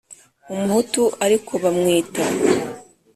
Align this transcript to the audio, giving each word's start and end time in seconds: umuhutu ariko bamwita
umuhutu 0.53 1.03
ariko 1.25 1.51
bamwita 1.63 2.23